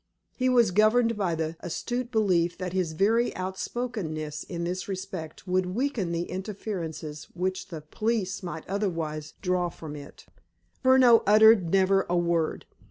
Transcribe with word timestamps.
He 0.35 0.49
was 0.49 0.71
governed 0.71 1.15
by 1.15 1.35
the 1.35 1.57
astute 1.59 2.11
belief 2.11 2.57
that 2.57 2.73
his 2.73 2.93
very 2.93 3.35
outspokenness 3.35 4.43
in 4.43 4.63
this 4.63 4.87
respect 4.87 5.47
would 5.47 5.75
weaken 5.75 6.11
the 6.11 6.23
inferences 6.23 7.25
which 7.35 7.67
the 7.67 7.81
police 7.81 8.41
might 8.41 8.67
otherwise 8.67 9.35
draw 9.43 9.69
from 9.69 9.95
it. 9.95 10.25
Furneaux 10.81 11.21
uttered 11.27 11.69
never 11.71 12.07
a 12.09 12.17
word. 12.17 12.65